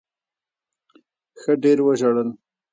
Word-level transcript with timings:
ښه 1.39 1.53
ډېر 1.63 1.77
وژړل. 1.85 2.29